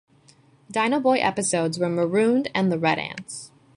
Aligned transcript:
Dino 0.71 0.99
Boy 0.99 1.19
episodes 1.19 1.77
were 1.77 1.87
"Marooned" 1.87 2.49
and 2.55 2.71
"The 2.71 2.79
Red 2.79 2.97
Ants". 2.97 3.51